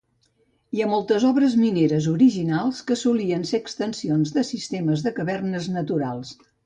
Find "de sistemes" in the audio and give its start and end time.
4.39-5.05